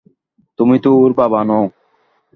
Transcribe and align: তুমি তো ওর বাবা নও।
তুমি 0.59 0.77
তো 0.79 0.89
ওর 0.97 1.11
বাবা 1.13 1.39
নও। 1.43 1.65